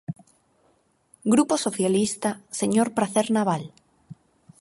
[1.33, 3.63] Grupo Socialista, señor Pracer Nabal.